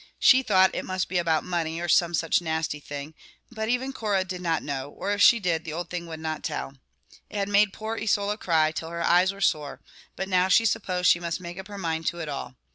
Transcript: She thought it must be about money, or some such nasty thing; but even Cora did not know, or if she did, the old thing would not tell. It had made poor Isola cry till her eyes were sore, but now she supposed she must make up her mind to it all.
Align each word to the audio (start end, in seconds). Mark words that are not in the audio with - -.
She 0.17 0.41
thought 0.41 0.73
it 0.73 0.83
must 0.83 1.09
be 1.09 1.19
about 1.19 1.43
money, 1.43 1.79
or 1.79 1.87
some 1.87 2.15
such 2.15 2.41
nasty 2.41 2.79
thing; 2.79 3.13
but 3.51 3.69
even 3.69 3.93
Cora 3.93 4.23
did 4.23 4.41
not 4.41 4.63
know, 4.63 4.89
or 4.89 5.11
if 5.11 5.21
she 5.21 5.39
did, 5.39 5.63
the 5.63 5.73
old 5.73 5.91
thing 5.91 6.07
would 6.07 6.19
not 6.19 6.41
tell. 6.41 6.73
It 7.29 7.37
had 7.37 7.47
made 7.49 7.71
poor 7.71 7.97
Isola 7.97 8.35
cry 8.39 8.71
till 8.71 8.89
her 8.89 9.03
eyes 9.03 9.31
were 9.31 9.41
sore, 9.41 9.79
but 10.15 10.27
now 10.27 10.47
she 10.47 10.65
supposed 10.65 11.07
she 11.07 11.19
must 11.19 11.39
make 11.39 11.59
up 11.59 11.67
her 11.67 11.77
mind 11.77 12.07
to 12.07 12.19
it 12.19 12.29
all. 12.29 12.55